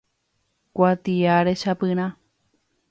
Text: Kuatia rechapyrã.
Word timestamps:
Kuatia 0.75 1.35
rechapyrã. 1.49 2.07